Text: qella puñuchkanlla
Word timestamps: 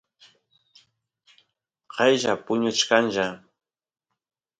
qella 1.93 2.33
puñuchkanlla 2.45 3.27